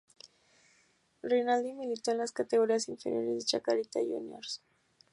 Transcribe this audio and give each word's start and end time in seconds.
Rinaldi 1.21 1.73
militó 1.73 2.09
en 2.09 2.17
las 2.17 2.31
categorías 2.31 2.89
inferiores 2.89 3.37
de 3.37 3.45
Chacarita 3.45 3.99
Juniors. 3.99 4.63